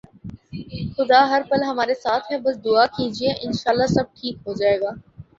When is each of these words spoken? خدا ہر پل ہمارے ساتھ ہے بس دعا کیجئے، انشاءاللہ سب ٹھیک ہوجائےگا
خدا 0.95 1.19
ہر 1.29 1.41
پل 1.49 1.63
ہمارے 1.63 1.93
ساتھ 1.95 2.31
ہے 2.31 2.37
بس 2.45 2.55
دعا 2.65 2.85
کیجئے، 2.95 3.29
انشاءاللہ 3.41 3.87
سب 3.89 4.05
ٹھیک 4.15 4.35
ہوجائےگا 4.47 4.91